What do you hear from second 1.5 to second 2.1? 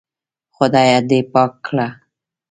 کړه.